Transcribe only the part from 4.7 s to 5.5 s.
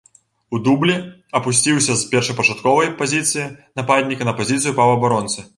паўабаронцы.